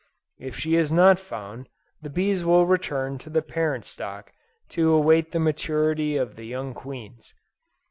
[0.39, 1.69] If she is not found,
[2.01, 4.33] the bees will return to the parent stock
[4.69, 7.35] to await the maturity of the young queens.